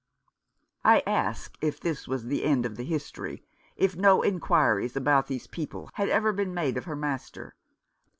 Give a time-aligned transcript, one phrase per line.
[0.83, 3.43] I asked if this was the end of the history—
[3.85, 7.53] if no inquiries about these people had ever been made of her master.